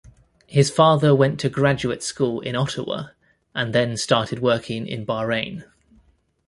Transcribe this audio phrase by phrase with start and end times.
[0.47, 3.09] His father went to graduate school in Ottawa,
[3.53, 5.63] and then started working in Bahrain.